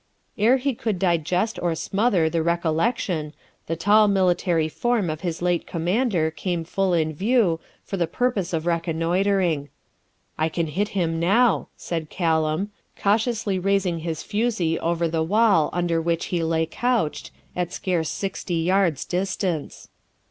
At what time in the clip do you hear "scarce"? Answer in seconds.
17.71-18.09